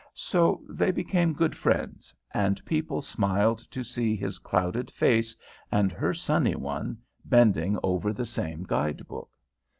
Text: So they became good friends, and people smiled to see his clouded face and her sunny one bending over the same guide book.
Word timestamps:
So 0.15 0.63
they 0.67 0.89
became 0.89 1.31
good 1.31 1.55
friends, 1.55 2.11
and 2.33 2.65
people 2.65 3.03
smiled 3.03 3.59
to 3.69 3.83
see 3.83 4.15
his 4.15 4.39
clouded 4.39 4.89
face 4.89 5.35
and 5.71 5.91
her 5.91 6.11
sunny 6.15 6.55
one 6.55 6.97
bending 7.23 7.77
over 7.83 8.11
the 8.11 8.25
same 8.25 8.63
guide 8.63 9.05
book. 9.07 9.29